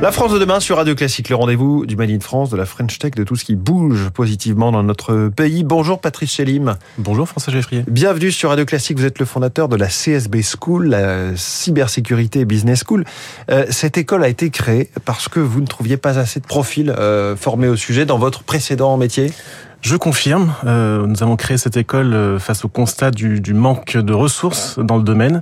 La 0.00 0.12
France 0.12 0.32
de 0.32 0.38
demain 0.38 0.60
sur 0.60 0.76
Radio 0.76 0.94
Classique, 0.94 1.28
le 1.28 1.34
rendez-vous 1.34 1.84
du 1.84 1.96
Made 1.96 2.10
in 2.10 2.20
France, 2.20 2.50
de 2.50 2.56
la 2.56 2.66
French 2.66 3.00
Tech, 3.00 3.14
de 3.16 3.24
tout 3.24 3.34
ce 3.34 3.44
qui 3.44 3.56
bouge 3.56 4.10
positivement 4.10 4.70
dans 4.70 4.84
notre 4.84 5.28
pays. 5.28 5.64
Bonjour 5.64 6.00
Patrice 6.00 6.30
Chélim. 6.30 6.76
Bonjour 6.98 7.28
François 7.28 7.52
Geffrier. 7.52 7.82
Bienvenue 7.88 8.30
sur 8.30 8.50
Radio 8.50 8.64
Classique, 8.64 8.96
vous 8.96 9.04
êtes 9.04 9.18
le 9.18 9.26
fondateur 9.26 9.68
de 9.68 9.74
la 9.74 9.88
CSB 9.88 10.36
School, 10.42 10.90
la 10.90 11.34
Cybersécurité 11.34 12.44
Business 12.44 12.84
School. 12.86 13.04
Euh, 13.50 13.66
cette 13.70 13.98
école 13.98 14.22
a 14.22 14.28
été 14.28 14.50
créée 14.50 14.88
parce 15.04 15.28
que 15.28 15.40
vous 15.40 15.60
ne 15.60 15.66
trouviez 15.66 15.96
pas 15.96 16.16
assez 16.16 16.38
de 16.38 16.46
profils 16.46 16.90
euh, 16.90 17.34
formés 17.34 17.66
au 17.66 17.76
sujet 17.76 18.06
dans 18.06 18.18
votre 18.18 18.44
précédent 18.44 18.96
métier? 18.98 19.32
Je 19.80 19.96
confirme, 19.96 20.52
euh, 20.66 21.06
nous 21.06 21.22
avons 21.22 21.36
créé 21.36 21.56
cette 21.56 21.76
école 21.76 22.12
euh, 22.12 22.38
face 22.40 22.64
au 22.64 22.68
constat 22.68 23.12
du, 23.12 23.40
du 23.40 23.54
manque 23.54 23.96
de 23.96 24.12
ressources 24.12 24.78
dans 24.78 24.96
le 24.96 25.04
domaine. 25.04 25.40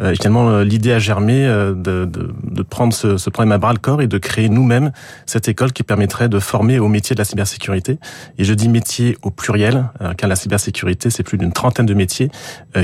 Euh, 0.00 0.12
également, 0.12 0.50
euh, 0.50 0.64
l'idée 0.64 0.92
a 0.92 0.98
germé 0.98 1.46
de, 1.46 1.74
de, 2.04 2.34
de, 2.42 2.62
prendre 2.62 2.92
ce, 2.92 3.16
ce, 3.16 3.30
problème 3.30 3.52
à 3.52 3.58
bras 3.58 3.72
le 3.72 3.78
corps 3.78 4.02
et 4.02 4.08
de 4.08 4.18
créer 4.18 4.48
nous-mêmes 4.48 4.90
cette 5.26 5.46
école 5.46 5.72
qui 5.72 5.84
permettrait 5.84 6.28
de 6.28 6.40
former 6.40 6.80
au 6.80 6.88
métier 6.88 7.14
de 7.14 7.20
la 7.20 7.24
cybersécurité. 7.24 7.98
Et 8.36 8.44
je 8.44 8.52
dis 8.52 8.68
métier 8.68 9.16
au 9.22 9.30
pluriel, 9.30 9.84
car 10.16 10.28
la 10.28 10.36
cybersécurité, 10.36 11.10
c'est 11.10 11.22
plus 11.22 11.38
d'une 11.38 11.52
trentaine 11.52 11.86
de 11.86 11.94
métiers 11.94 12.30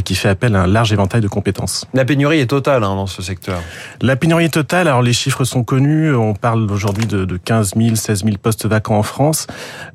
qui 0.05 0.15
fait 0.15 0.29
appel 0.29 0.55
à 0.55 0.63
un 0.63 0.67
large 0.67 0.93
éventail 0.93 1.21
de 1.21 1.29
compétences. 1.29 1.87
La 1.95 2.05
pénurie 2.05 2.41
est 2.41 2.47
totale 2.47 2.85
hein, 2.85 2.95
dans 2.95 3.07
ce 3.07 3.23
secteur. 3.23 3.61
La 4.01 4.17
pénurie 4.17 4.47
est 4.47 4.55
totale. 4.55 4.89
Alors 4.89 5.03
les 5.03 5.13
chiffres 5.13 5.45
sont 5.45 5.65
connus. 5.65 6.15
On 6.15 6.35
parle 6.35 6.71
aujourd'hui 6.71 7.07
de, 7.07 7.25
de 7.25 7.37
15 7.37 7.75
000, 7.77 7.97
16 7.97 8.25
000 8.25 8.37
postes 8.41 8.67
vacants 8.67 8.99
en 8.99 9.03
France. 9.03 9.47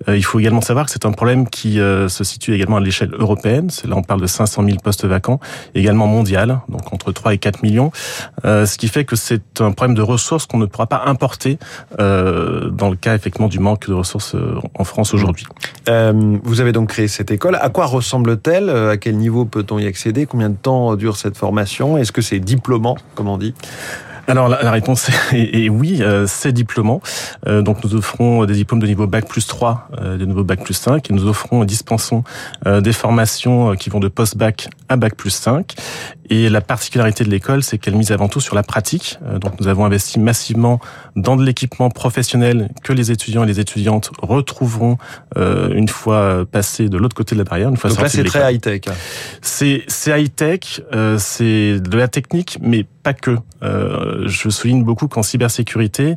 il 0.07 0.23
faut 0.23 0.39
également 0.39 0.61
savoir 0.61 0.88
c'est 0.89 1.05
un 1.05 1.11
problème 1.11 1.47
qui 1.47 1.79
euh, 1.79 2.09
se 2.09 2.23
situe 2.23 2.55
également 2.55 2.77
à 2.77 2.79
l'échelle 2.79 3.13
européenne. 3.13 3.69
Là, 3.87 3.95
on 3.95 4.01
parle 4.01 4.21
de 4.21 4.27
500 4.27 4.63
000 4.65 4.77
postes 4.83 5.05
vacants, 5.05 5.39
également 5.75 6.07
mondial, 6.07 6.61
donc 6.67 6.91
entre 6.91 7.11
3 7.11 7.35
et 7.35 7.37
4 7.37 7.61
millions. 7.61 7.91
Euh, 8.43 8.65
ce 8.65 8.77
qui 8.77 8.87
fait 8.87 9.05
que 9.05 9.15
c'est 9.15 9.61
un 9.61 9.71
problème 9.71 9.95
de 9.95 10.01
ressources 10.01 10.47
qu'on 10.47 10.57
ne 10.57 10.65
pourra 10.65 10.87
pas 10.87 11.03
importer 11.05 11.59
euh, 11.99 12.69
dans 12.69 12.89
le 12.89 12.95
cas 12.95 13.13
effectivement 13.13 13.47
du 13.47 13.59
manque 13.59 13.87
de 13.87 13.93
ressources 13.93 14.35
en 14.73 14.83
France 14.83 15.13
aujourd'hui. 15.13 15.45
vous 15.87 16.61
avez 16.61 16.71
donc 16.71 16.89
créé 16.89 17.07
cette 17.07 17.31
école. 17.31 17.55
À 17.61 17.69
quoi 17.69 17.85
ressemble-t-elle? 17.85 18.69
À 18.69 18.97
quel 18.97 19.17
niveau 19.17 19.45
peut-on 19.45 19.77
y 19.77 19.85
accéder? 19.85 20.25
Combien 20.25 20.49
de 20.49 20.55
temps 20.55 20.95
dure 20.95 21.17
cette 21.17 21.37
formation? 21.37 21.97
Est-ce 21.97 22.11
que 22.11 22.21
c'est 22.21 22.39
diplômant, 22.39 22.97
comme 23.15 23.27
on 23.27 23.37
dit? 23.37 23.53
Alors 24.29 24.47
la, 24.47 24.71
réponse 24.71 25.09
est, 25.33 25.69
oui, 25.69 26.01
euh, 26.01 26.25
c'est 26.27 26.51
diplômant. 26.51 27.01
Euh, 27.47 27.61
donc 27.61 27.83
nous 27.83 27.95
offrons 27.95 28.45
des 28.45 28.53
diplômes 28.53 28.79
de 28.79 28.87
niveau 28.87 29.07
bac 29.07 29.27
plus 29.27 29.47
3, 29.47 29.89
euh, 29.97 30.17
de 30.17 30.25
niveau 30.25 30.43
bac 30.43 30.63
plus 30.63 30.75
5, 30.75 31.09
et 31.09 31.13
nous 31.13 31.25
offrons, 31.25 31.65
dispensons 31.65 32.23
des 32.65 32.93
formations 32.93 33.75
qui 33.75 33.89
vont 33.89 33.99
de 33.99 34.07
post-bac 34.07 34.69
à 34.87 34.97
bac 34.97 35.15
plus 35.15 35.31
5. 35.31 35.75
Et 36.29 36.49
la 36.49 36.61
particularité 36.61 37.23
de 37.23 37.29
l'école, 37.29 37.63
c'est 37.63 37.77
qu'elle 37.77 37.95
mise 37.95 38.11
avant 38.11 38.27
tout 38.27 38.39
sur 38.39 38.55
la 38.55 38.63
pratique. 38.63 39.19
donc 39.41 39.59
nous 39.59 39.67
avons 39.67 39.85
investi 39.85 40.19
massivement 40.19 40.79
dans 41.15 41.35
de 41.35 41.43
l'équipement 41.43 41.89
professionnel 41.89 42.69
que 42.83 42.93
les 42.93 43.11
étudiants 43.11 43.43
et 43.43 43.47
les 43.47 43.59
étudiantes 43.59 44.11
retrouveront 44.21 44.97
une 45.35 45.87
fois 45.87 46.45
passés 46.51 46.89
de 46.89 46.97
l'autre 46.97 47.15
côté 47.15 47.35
de 47.35 47.39
la 47.39 47.45
barrière. 47.45 47.69
Une 47.69 47.77
fois 47.77 47.89
donc 47.89 48.01
là, 48.01 48.09
c'est 48.09 48.23
très 48.23 48.53
high-tech. 48.53 48.81
C'est 49.41 49.85
high-tech, 50.07 50.81
c'est 51.17 51.79
de 51.79 51.97
la 51.97 52.07
technique, 52.07 52.57
mais 52.61 52.85
pas 53.03 53.13
que. 53.13 53.37
Euh, 53.61 54.27
je 54.27 54.49
souligne 54.49 54.83
beaucoup 54.83 55.07
qu'en 55.07 55.23
cybersécurité, 55.23 56.15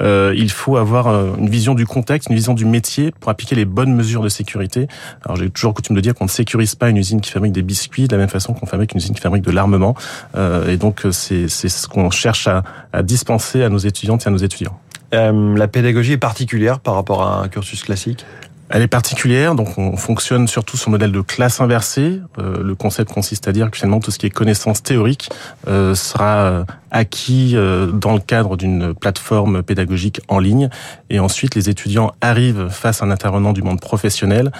euh, 0.00 0.32
il 0.36 0.50
faut 0.50 0.76
avoir 0.76 1.08
euh, 1.08 1.32
une 1.38 1.48
vision 1.48 1.74
du 1.74 1.86
contexte, 1.86 2.28
une 2.28 2.36
vision 2.36 2.54
du 2.54 2.64
métier 2.64 3.12
pour 3.18 3.30
appliquer 3.30 3.56
les 3.56 3.64
bonnes 3.64 3.94
mesures 3.94 4.22
de 4.22 4.28
sécurité. 4.28 4.86
Alors 5.24 5.36
j'ai 5.36 5.50
toujours 5.50 5.74
coutume 5.74 5.96
de 5.96 6.00
dire 6.00 6.14
qu'on 6.14 6.24
ne 6.24 6.30
sécurise 6.30 6.74
pas 6.74 6.88
une 6.88 6.96
usine 6.96 7.20
qui 7.20 7.30
fabrique 7.30 7.52
des 7.52 7.62
biscuits 7.62 8.06
de 8.06 8.12
la 8.12 8.18
même 8.18 8.28
façon 8.28 8.52
qu'on 8.52 8.66
fabrique 8.66 8.92
une 8.92 8.98
usine 8.98 9.14
qui 9.14 9.20
fabrique 9.20 9.42
de 9.42 9.50
l'armement. 9.54 9.94
Euh, 10.36 10.68
et 10.68 10.76
donc 10.76 11.06
c'est 11.10 11.48
ce 11.48 11.88
qu'on 11.88 12.10
cherche 12.10 12.48
à, 12.48 12.62
dispenser 13.02 13.62
à 13.62 13.68
nos 13.68 13.78
étudiantes 13.78 14.24
et 14.24 14.28
à 14.28 14.30
nos 14.30 14.38
étudiants. 14.38 14.78
Euh, 15.14 15.56
la 15.56 15.68
pédagogie 15.68 16.12
est 16.12 16.18
particulière 16.18 16.80
par 16.80 16.94
rapport 16.94 17.22
à 17.22 17.42
un 17.42 17.48
cursus 17.48 17.82
classique? 17.82 18.24
Elle 18.70 18.82
est 18.82 18.88
particulière, 18.88 19.54
donc 19.54 19.76
on 19.76 19.96
fonctionne 19.96 20.48
surtout 20.48 20.76
sur 20.76 20.88
le 20.90 20.92
modèle 20.92 21.12
de 21.12 21.20
classe 21.20 21.60
inversée. 21.60 22.20
Euh, 22.38 22.62
le 22.62 22.74
concept 22.74 23.12
consiste 23.12 23.46
à 23.46 23.52
dire 23.52 23.70
que 23.70 23.76
finalement 23.76 24.00
tout 24.00 24.10
ce 24.10 24.18
qui 24.18 24.26
est 24.26 24.30
connaissance 24.30 24.82
théorique 24.82 25.28
euh, 25.68 25.94
sera 25.94 26.36
euh, 26.36 26.64
acquis 26.90 27.56
dans 27.92 28.12
le 28.12 28.20
cadre 28.20 28.56
d'une 28.56 28.94
plateforme 28.94 29.64
pédagogique 29.64 30.20
en 30.28 30.38
ligne. 30.38 30.68
Et 31.10 31.18
ensuite, 31.18 31.56
les 31.56 31.68
étudiants 31.68 32.12
arrivent 32.20 32.68
face 32.68 33.02
à 33.02 33.06
un 33.06 33.10
intervenant 33.10 33.52
du 33.52 33.62
monde 33.62 33.80
professionnel 33.80 34.52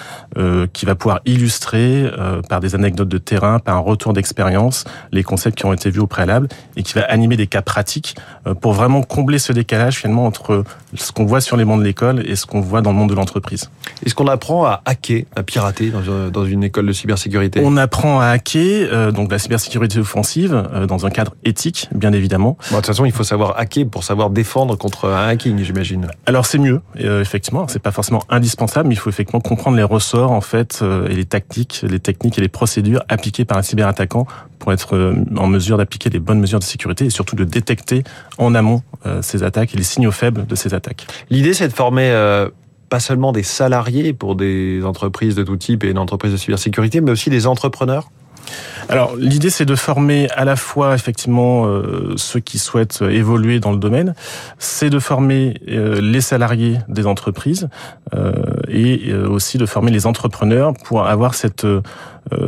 qui 0.72 0.84
va 0.84 0.96
pouvoir 0.96 1.20
illustrer 1.26 2.10
par 2.48 2.58
des 2.58 2.74
anecdotes 2.74 3.08
de 3.08 3.18
terrain, 3.18 3.60
par 3.60 3.76
un 3.76 3.80
retour 3.80 4.14
d'expérience, 4.14 4.84
les 5.12 5.22
concepts 5.22 5.56
qui 5.56 5.64
ont 5.64 5.72
été 5.72 5.90
vus 5.90 6.00
au 6.00 6.08
préalable 6.08 6.48
et 6.74 6.82
qui 6.82 6.94
va 6.94 7.02
animer 7.02 7.36
des 7.36 7.46
cas 7.46 7.62
pratiques 7.62 8.16
pour 8.60 8.72
vraiment 8.72 9.02
combler 9.02 9.38
ce 9.38 9.52
décalage 9.52 9.98
finalement 9.98 10.26
entre 10.26 10.64
ce 10.94 11.12
qu'on 11.12 11.24
voit 11.24 11.40
sur 11.40 11.56
les 11.56 11.64
mondes 11.64 11.80
de 11.80 11.84
l'école 11.84 12.24
et 12.26 12.36
ce 12.36 12.46
qu'on 12.46 12.60
voit 12.60 12.80
dans 12.80 12.92
le 12.92 12.98
monde 12.98 13.10
de 13.10 13.14
l'entreprise. 13.14 13.70
Est-ce 14.04 14.14
qu'on 14.14 14.26
apprend 14.26 14.64
à 14.64 14.82
hacker, 14.84 15.24
à 15.36 15.42
pirater 15.42 15.92
dans 16.32 16.44
une 16.44 16.64
école 16.64 16.86
de 16.86 16.92
cybersécurité? 16.92 17.60
On 17.64 17.76
apprend 17.76 18.20
à 18.20 18.26
hacker, 18.26 19.12
donc 19.12 19.30
la 19.30 19.38
cybersécurité 19.38 19.98
offensive, 19.98 20.62
dans 20.88 21.06
un 21.06 21.10
cadre 21.10 21.34
éthique, 21.44 21.88
bien 21.94 22.12
évidemment 22.12 22.56
de 22.70 22.76
toute 22.76 22.86
façon, 22.86 23.04
il 23.04 23.12
faut 23.12 23.24
savoir 23.24 23.58
hacker 23.58 23.86
pour 23.88 24.04
savoir 24.04 24.30
défendre 24.30 24.76
contre 24.76 25.08
un 25.08 25.28
hacking, 25.28 25.58
j'imagine. 25.62 26.08
Alors 26.26 26.46
c'est 26.46 26.58
mieux, 26.58 26.80
euh, 27.00 27.20
effectivement. 27.20 27.66
C'est 27.68 27.78
pas 27.78 27.92
forcément 27.92 28.22
indispensable, 28.28 28.88
mais 28.88 28.94
il 28.94 28.98
faut 28.98 29.10
effectivement 29.10 29.40
comprendre 29.40 29.76
les 29.76 29.82
ressorts 29.82 30.32
en 30.32 30.40
fait 30.40 30.80
euh, 30.82 31.08
et 31.08 31.14
les 31.14 31.24
tactiques, 31.24 31.84
les 31.88 32.00
techniques 32.00 32.38
et 32.38 32.40
les 32.40 32.48
procédures 32.48 33.02
appliquées 33.08 33.44
par 33.44 33.58
un 33.58 33.62
cyberattaquant 33.62 34.26
pour 34.64 34.72
être 34.72 34.96
euh, 34.96 35.14
en 35.36 35.46
mesure 35.46 35.76
d'appliquer 35.76 36.08
les 36.08 36.18
bonnes 36.18 36.40
mesures 36.40 36.58
de 36.58 36.64
sécurité 36.64 37.04
et 37.04 37.10
surtout 37.10 37.36
de 37.36 37.44
détecter 37.44 38.02
en 38.38 38.54
amont 38.54 38.82
ces 39.20 39.42
attaques 39.42 39.74
et 39.74 39.76
les 39.76 39.82
signaux 39.82 40.10
faibles 40.10 40.46
de 40.46 40.54
ces 40.54 40.72
attaques. 40.72 41.06
L'idée, 41.28 41.52
c'est 41.52 41.68
de 41.68 41.74
former 41.74 42.10
pas 42.88 43.00
seulement 43.00 43.32
des 43.32 43.42
salariés 43.42 44.14
pour 44.14 44.34
des 44.34 44.82
entreprises 44.82 45.34
de 45.34 45.42
tout 45.42 45.58
type 45.58 45.84
et 45.84 45.90
une 45.90 45.98
entreprise 45.98 46.32
de 46.32 46.38
cybersécurité, 46.38 47.02
mais 47.02 47.10
aussi 47.10 47.28
des 47.28 47.46
entrepreneurs? 47.46 48.08
Alors 48.88 49.16
l'idée 49.16 49.50
c'est 49.50 49.64
de 49.64 49.74
former 49.74 50.28
à 50.30 50.44
la 50.44 50.56
fois 50.56 50.94
effectivement 50.94 51.66
euh, 51.66 52.14
ceux 52.16 52.40
qui 52.40 52.58
souhaitent 52.58 53.02
évoluer 53.02 53.58
dans 53.58 53.72
le 53.72 53.78
domaine, 53.78 54.14
c'est 54.58 54.90
de 54.90 54.98
former 54.98 55.54
euh, 55.68 56.00
les 56.00 56.20
salariés 56.20 56.78
des 56.88 57.06
entreprises 57.06 57.68
euh, 58.14 58.32
et 58.68 59.14
aussi 59.14 59.58
de 59.58 59.66
former 59.66 59.90
les 59.90 60.06
entrepreneurs 60.06 60.74
pour 60.84 61.06
avoir 61.06 61.34
cette 61.34 61.66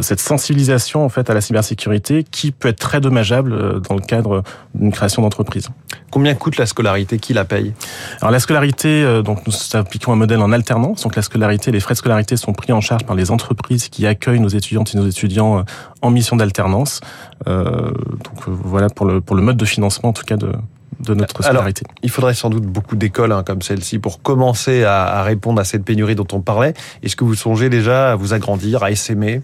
cette 0.01 0.21
sensibilisation 0.21 1.05
en 1.05 1.09
fait 1.09 1.29
à 1.29 1.35
la 1.35 1.41
cybersécurité 1.41 2.25
qui 2.25 2.51
peut 2.51 2.69
être 2.69 2.79
très 2.79 3.01
dommageable 3.01 3.81
dans 3.83 3.95
le 3.95 4.01
cadre 4.01 4.43
d'une 4.75 4.91
création 4.91 5.23
d'entreprise. 5.23 5.69
Combien 6.11 6.35
coûte 6.35 6.57
la 6.57 6.67
scolarité? 6.67 7.19
Qui 7.19 7.35
la 7.35 7.45
paye? 7.45 7.75
Alors 8.21 8.31
la 8.31 8.41
scolarité, 8.41 9.23
donc 9.23 9.47
nous 9.47 9.53
appliquons 9.75 10.13
un 10.13 10.17
modèle 10.17 10.41
en 10.41 10.53
alternance. 10.53 11.03
Donc 11.03 11.15
la 11.15 11.23
scolarité, 11.23 11.73
les 11.73 11.81
frais 11.81 11.95
de 11.95 11.99
scolarité 11.99 12.37
sont 12.37 12.53
pris 12.53 12.73
en 12.73 12.81
charge 12.81 13.05
par 13.05 13.17
les 13.17 13.31
entreprises 13.31 13.89
qui 13.89 14.07
accueillent 14.07 14.41
nos 14.41 14.49
étudiantes 14.49 14.95
et 14.95 14.99
nos 14.99 15.07
étudiants 15.07 15.65
en 16.01 16.11
mission 16.11 16.37
d'alternance. 16.37 17.01
Euh, 17.47 17.91
donc 18.25 18.49
euh, 18.49 18.53
voilà 18.65 18.89
pour 18.89 19.05
le, 19.05 19.21
pour 19.21 19.37
le 19.37 19.43
mode 19.43 19.59
de 19.59 19.65
financement 19.67 20.11
en 20.11 20.13
tout 20.15 20.25
cas 20.25 20.37
de, 20.37 20.53
de 21.01 21.15
notre 21.15 21.43
scolarité. 21.43 21.83
Alors, 21.85 21.99
il 22.03 22.11
faudrait 22.11 22.35
sans 22.35 22.49
doute 22.49 22.65
beaucoup 22.65 22.97
d'écoles 22.97 23.33
hein, 23.33 23.43
comme 23.45 23.61
celle-ci 23.61 23.99
pour 23.99 24.23
commencer 24.23 24.85
à, 24.85 25.05
à, 25.05 25.23
répondre 25.23 25.61
à 25.61 25.65
cette 25.65 25.85
pénurie 25.85 26.15
dont 26.15 26.29
on 26.33 26.41
parlait. 26.41 26.73
Est-ce 27.03 27.17
que 27.17 27.25
vous 27.25 27.35
songez 27.35 27.69
déjà 27.69 28.13
à 28.13 28.17
vous 28.17 28.33
agrandir, 28.33 28.83
à 28.83 28.91
essaimer? 28.91 29.43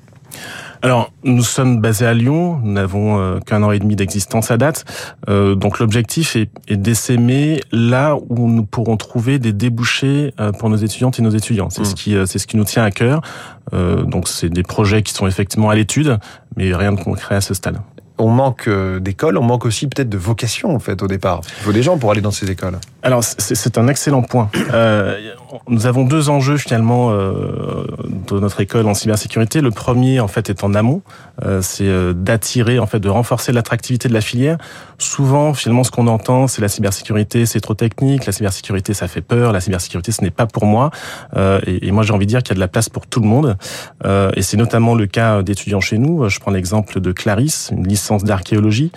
Alors, 0.85 1.13
nous 1.23 1.45
sommes 1.45 1.81
basés 1.81 2.07
à 2.07 2.13
Lyon, 2.13 2.59
nous 2.65 2.73
n'avons 2.73 3.21
euh, 3.21 3.39
qu'un 3.39 3.63
an 3.63 3.71
et 3.71 3.79
demi 3.79 3.95
d'existence 3.95 4.51
à 4.51 4.57
date, 4.57 4.85
euh, 5.29 5.55
donc 5.55 5.79
l'objectif 5.79 6.35
est, 6.35 6.51
est 6.67 6.77
d'essaimer 6.77 7.61
là 7.71 8.17
où 8.29 8.49
nous 8.49 8.65
pourrons 8.65 8.97
trouver 8.97 9.39
des 9.39 9.53
débouchés 9.53 10.35
euh, 10.41 10.51
pour 10.51 10.71
nos 10.71 10.77
étudiantes 10.77 11.21
et 11.21 11.23
nos 11.23 11.31
étudiants. 11.31 11.71
C'est 11.71 11.85
ce 11.85 11.93
mmh. 11.93 11.95
qui, 11.95 12.17
c'est 12.27 12.39
ce 12.41 12.49
qui 12.49 12.57
nous 12.57 12.65
tient 12.65 12.83
à 12.83 12.91
cœur. 12.91 13.23
donc, 13.73 14.27
c'est 14.27 14.49
des 14.49 14.65
projets 14.65 15.03
qui 15.03 15.15
sont 15.15 15.29
effectivement 15.29 15.71
à 15.71 15.77
l'étude, 15.77 16.19
mais 16.57 16.75
rien 16.75 16.93
de 16.93 17.01
concret 17.01 17.37
à 17.37 17.41
ce 17.41 17.55
stade 17.55 17.79
on 18.19 18.29
manque 18.29 18.69
d'écoles, 19.01 19.37
on 19.37 19.43
manque 19.43 19.65
aussi 19.65 19.89
peut-être 19.89 20.09
de 20.09 20.19
vocation 20.19 20.75
en 20.75 20.79
fait 20.79 21.03
au 21.03 21.09
départ. 21.09 21.41
Il 21.61 21.65
faut 21.65 21.73
des 21.73 21.83
gens 21.83 21.99
pour 21.99 22.11
aller 22.11 22.21
dans 22.21 22.31
ces 22.31 22.51
écoles. 22.51 22.79
Alors 23.03 23.25
c'est 23.25 23.79
un 23.79 23.89
excellent 23.89 24.23
point. 24.23 24.49
Euh, 24.73 25.19
nous 25.69 25.87
avons 25.87 26.05
deux 26.05 26.31
enjeux 26.31 26.57
finalement 26.57 27.11
euh, 27.11 27.87
de 28.29 28.39
notre 28.39 28.61
école 28.61 28.87
en 28.87 28.95
cybersécurité. 28.95 29.61
Le 29.61 29.71
premier 29.71 30.21
en 30.21 30.29
fait 30.29 30.49
est 30.51 30.65
en 30.65 30.75
amont, 30.75 31.03
euh, 31.45 31.61
c'est 31.61 31.87
euh, 31.87 32.13
d'attirer 32.13 32.79
en 32.79 32.87
fait 32.87 33.01
de 33.01 33.09
renforcer 33.09 33.53
l'attractivité 33.53 34.09
de 34.09 34.15
la 34.15 34.21
filière. 34.21 34.59
Souvent 34.99 35.53
finalement 35.53 35.85
ce 35.85 35.91
qu'on 35.91 36.07
entend 36.07 36.47
c'est 36.47 36.63
la 36.63 36.69
cybersécurité 36.69 37.45
c'est 37.47 37.61
trop 37.61 37.75
technique, 37.75 38.25
la 38.27 38.33
cybersécurité 38.33 38.95
ça 38.95 39.09
fait 39.09 39.21
peur, 39.21 39.53
la 39.53 39.61
cybersécurité 39.61 40.13
ce 40.13 40.23
n'est 40.23 40.31
pas 40.31 40.47
pour 40.47 40.65
moi. 40.65 40.91
Euh, 41.37 41.61
et, 41.67 41.91
moi 41.93 42.03
j'ai 42.03 42.13
envie 42.13 42.27
de 42.27 42.31
dire 42.31 42.43
qu'il 42.43 42.51
y 42.51 42.53
a 42.53 42.57
de 42.57 42.61
la 42.61 42.69
place 42.69 42.89
pour 42.89 43.07
tout 43.07 43.21
le 43.21 43.27
monde. 43.27 43.57
Euh, 44.07 44.31
et 44.35 44.43
c'est 44.43 44.57
notamment 44.57 44.95
le 44.95 45.07
cas 45.07 45.43
d'étudiants 45.43 45.81
chez 45.81 45.99
nous. 45.99 46.29
Je 46.29 46.41
prends 46.41 46.51
l'exemple 46.51 47.01
de 47.01 47.13
Clarisse, 47.13 47.71
une 47.73 47.87
licence 47.87 48.25
d'archéologie, 48.25 48.93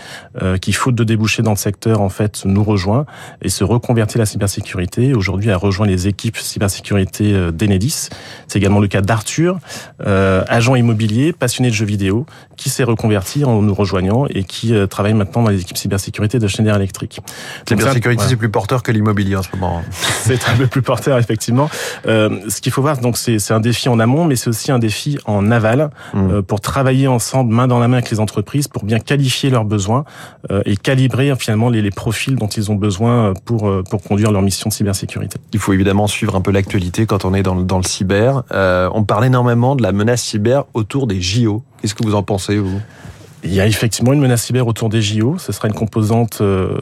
qui 0.61 0.73
faute 0.73 0.95
de 0.95 1.03
déboucher 1.03 1.41
dans 1.41 1.51
le 1.51 1.57
secteur, 1.57 2.01
en 2.01 2.09
fait, 2.09 2.43
nous 2.45 2.63
rejoint 2.63 3.05
et 3.41 3.49
se 3.49 3.63
reconvertit 3.63 4.17
à 4.17 4.19
la 4.19 4.25
cybersécurité. 4.25 5.13
Aujourd'hui, 5.13 5.51
a 5.51 5.57
rejoint 5.57 5.87
les 5.87 6.07
équipes 6.07 6.37
cybersécurité 6.45 7.51
d'Enedis. 7.51 8.09
C'est 8.47 8.59
également 8.59 8.79
le 8.79 8.87
cas 8.87 9.01
d'Arthur, 9.01 9.59
agent 9.99 10.75
immobilier, 10.75 11.33
passionné 11.33 11.69
de 11.69 11.75
jeux 11.75 11.85
vidéo, 11.85 12.25
qui 12.57 12.69
s'est 12.69 12.83
reconverti 12.83 13.43
en 13.43 13.61
nous 13.61 13.73
rejoignant 13.73 14.25
et 14.29 14.43
qui 14.43 14.73
travaille 14.89 15.13
maintenant 15.13 15.43
dans 15.43 15.49
les 15.49 15.61
équipes 15.61 15.77
cybersécurité 15.77 16.39
de 16.39 16.47
Schneider 16.47 16.75
Electric. 16.75 17.19
La 17.69 17.77
cybersécurité, 17.77 18.23
c'est 18.27 18.35
plus 18.35 18.49
porteur 18.49 18.83
que 18.83 18.91
l'immobilier 18.91 19.35
en 19.35 19.43
ce 19.43 19.49
moment. 19.53 19.81
c'est 20.23 20.47
un 20.47 20.55
peu 20.55 20.67
plus 20.67 20.81
porteur, 20.81 21.17
effectivement. 21.17 21.69
Euh, 22.07 22.39
ce 22.49 22.61
qu'il 22.61 22.71
faut 22.71 22.81
voir, 22.81 22.97
donc, 22.97 23.17
c'est 23.17 23.51
un 23.51 23.59
défi 23.59 23.89
en 23.89 23.99
amont, 23.99 24.25
mais 24.25 24.35
c'est 24.35 24.49
aussi 24.49 24.71
un 24.71 24.79
défi 24.79 25.17
en 25.25 25.51
aval 25.51 25.89
mmh. 26.13 26.31
euh, 26.31 26.41
pour 26.41 26.61
travailler 26.61 27.07
ensemble, 27.07 27.53
main 27.53 27.67
dans 27.67 27.79
la 27.79 27.87
main 27.87 27.97
avec 27.97 28.11
les 28.11 28.19
entreprises, 28.19 28.67
pour 28.67 28.83
bien 28.83 28.99
qualifier 28.99 29.49
leurs 29.49 29.65
besoins 29.65 30.05
euh, 30.51 30.61
et 30.65 30.77
calibrer 30.77 31.33
finalement 31.37 31.69
les, 31.69 31.81
les, 31.81 31.91
profils 31.91 32.35
dont 32.35 32.47
ils 32.47 32.71
ont 32.71 32.75
besoin 32.75 33.33
pour 33.45 33.71
pour 33.89 34.03
conduire 34.03 34.31
leur 34.31 34.41
mission 34.41 34.67
de 34.67 34.73
cybersécurité. 34.73 35.37
Il 35.53 35.59
faut 35.59 35.71
évidemment 35.71 36.07
suivre 36.07 36.34
un 36.35 36.41
peu 36.41 36.51
l'actualité 36.51 37.05
quand 37.05 37.25
on 37.25 37.33
est 37.33 37.43
dans, 37.43 37.55
le 37.55 37.83
cyber. 37.83 38.43
on 38.51 39.03
parle 39.03 39.25
énormément 39.25 39.75
de 39.75 39.83
la 39.83 39.91
menace 39.91 40.23
cyber 40.23 40.65
autour 40.73 41.07
des 41.07 41.21
JO. 41.21 41.63
Qu'est-ce 41.81 41.95
que 41.95 42.03
vous 42.03 42.15
en 42.15 42.23
pensez, 42.23 42.57
vous? 42.57 42.79
Il 43.45 43.53
y 43.53 43.61
a 43.61 43.67
effectivement 43.67 44.13
une 44.13 44.19
menace 44.19 44.43
cyber 44.43 44.67
autour 44.67 44.89
des 44.89 45.01
JO. 45.01 45.37
Ce 45.37 45.51
sera 45.51 45.67
une 45.67 45.73
composante 45.73 46.39
euh, 46.41 46.77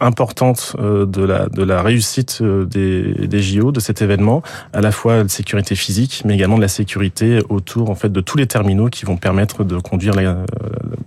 importante 0.00 0.76
euh, 0.78 1.06
de 1.06 1.22
la 1.22 1.48
de 1.48 1.62
la 1.62 1.82
réussite 1.82 2.38
euh, 2.42 2.64
des, 2.64 3.26
des 3.26 3.42
JO, 3.42 3.72
de 3.72 3.80
cet 3.80 4.02
événement, 4.02 4.42
à 4.72 4.80
la 4.80 4.92
fois 4.92 5.24
de 5.24 5.28
sécurité 5.28 5.74
physique, 5.74 6.22
mais 6.24 6.34
également 6.34 6.56
de 6.56 6.62
la 6.62 6.68
sécurité 6.68 7.40
autour 7.48 7.90
en 7.90 7.94
fait 7.94 8.10
de 8.10 8.20
tous 8.20 8.36
les 8.36 8.46
terminaux 8.46 8.88
qui 8.88 9.04
vont 9.04 9.16
permettre 9.16 9.64
de 9.64 9.78
conduire 9.78 10.14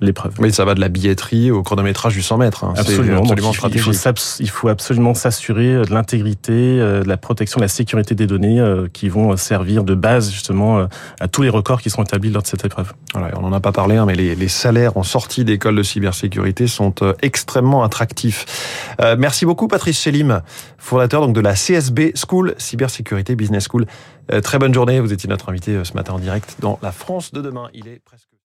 l'épreuve. 0.02 0.34
Oui, 0.40 0.52
ça 0.52 0.66
va 0.66 0.74
de 0.74 0.80
la 0.80 0.90
billetterie 0.90 1.52
au 1.52 1.64
chronométrage 1.64 2.14
du 2.14 2.22
100 2.22 2.38
mètres. 2.38 2.64
Hein. 2.64 2.74
Absolument. 2.78 3.22
absolument 3.22 3.52
il, 3.52 3.80
faut, 3.80 4.02
il, 4.40 4.50
faut, 4.50 4.68
absolument 4.68 5.14
s'assurer 5.14 5.86
de 5.86 5.94
l'intégrité, 5.94 6.54
de 6.54 7.08
la 7.08 7.18
protection, 7.18 7.60
de 7.60 7.64
la 7.64 7.68
sécurité 7.68 8.16
des 8.16 8.28
données 8.28 8.64
qui 8.94 9.10
vont 9.10 9.36
servir 9.38 9.84
de 9.84 9.96
base 9.96 10.32
justement 10.32 10.88
à 11.20 11.28
tous 11.28 11.42
les 11.42 11.50
records 11.50 11.82
qui 11.82 11.90
seront 11.90 12.04
établis 12.04 12.32
lors 12.32 12.42
de 12.42 12.48
cette 12.48 12.66
épreuve. 12.66 12.94
Voilà, 13.14 13.38
on 13.38 13.42
n'en 13.42 13.54
a 13.54 13.60
pas 13.60 13.72
parlé, 13.72 13.98
hein, 13.98 14.06
mais 14.06 14.16
les, 14.16 14.36
les 14.36 14.48
salaires 14.48 14.87
en 14.96 15.04
sortie 15.04 15.44
d'école 15.44 15.76
de 15.76 15.84
cybersécurité 15.84 16.68
sont 16.68 16.94
euh, 17.02 17.14
extrêmement 17.22 17.84
attractifs. 17.84 18.94
Euh, 19.02 19.16
merci 19.18 19.46
beaucoup 19.46 19.68
Patrice 19.68 20.00
Selim, 20.00 20.42
fondateur 20.78 21.22
donc 21.22 21.36
de 21.36 21.42
la 21.42 21.54
CSB 21.54 22.14
School, 22.16 22.56
Cybersécurité 22.58 23.36
Business 23.36 23.68
School. 23.70 23.86
Euh, 24.32 24.42
très 24.42 24.60
bonne 24.60 24.74
journée, 24.74 25.00
vous 25.00 25.12
étiez 25.12 25.30
notre 25.30 25.50
invité 25.50 25.84
ce 25.84 25.94
matin 25.94 26.14
en 26.14 26.20
direct 26.20 26.58
dans 26.60 26.80
la 26.82 26.92
France 26.92 27.34
de 27.34 27.42
demain. 27.42 27.70
Il 27.74 27.88
est 27.88 28.00
presque 28.06 28.28